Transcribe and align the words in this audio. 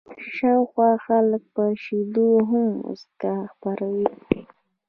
شاوخوا 0.35 0.91
خلکو 1.05 1.47
پر 1.53 1.71
شونډو 1.83 2.27
هم 2.49 2.65
مسکا 2.83 3.35
خپره 3.53 3.85
وه. 3.93 4.09